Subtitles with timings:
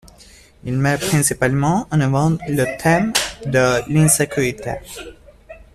[0.63, 3.13] Il met principalement en avant le thème
[3.45, 4.77] de l'insécurité.